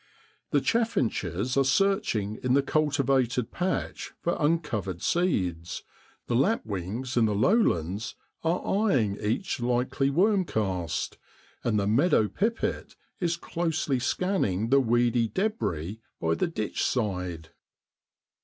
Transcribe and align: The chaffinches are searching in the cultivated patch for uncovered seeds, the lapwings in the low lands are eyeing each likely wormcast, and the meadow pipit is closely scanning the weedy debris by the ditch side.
The 0.49 0.61
chaffinches 0.61 1.55
are 1.57 1.63
searching 1.63 2.39
in 2.41 2.55
the 2.55 2.63
cultivated 2.63 3.51
patch 3.51 4.13
for 4.19 4.35
uncovered 4.39 4.99
seeds, 5.03 5.83
the 6.25 6.35
lapwings 6.35 7.17
in 7.17 7.25
the 7.25 7.35
low 7.35 7.53
lands 7.53 8.15
are 8.43 8.65
eyeing 8.89 9.19
each 9.21 9.59
likely 9.59 10.09
wormcast, 10.09 11.17
and 11.63 11.79
the 11.79 11.85
meadow 11.85 12.27
pipit 12.27 12.95
is 13.19 13.37
closely 13.37 13.99
scanning 13.99 14.69
the 14.69 14.79
weedy 14.79 15.27
debris 15.27 16.01
by 16.19 16.33
the 16.33 16.47
ditch 16.47 16.83
side. 16.83 17.49